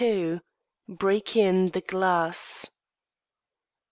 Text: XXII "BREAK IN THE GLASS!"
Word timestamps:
XXII 0.01 0.39
"BREAK 0.87 1.35
IN 1.35 1.67
THE 1.69 1.81
GLASS!" 1.81 2.71